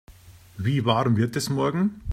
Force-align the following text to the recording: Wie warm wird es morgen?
Wie 0.57 0.83
warm 0.83 1.15
wird 1.15 1.35
es 1.35 1.49
morgen? 1.51 2.01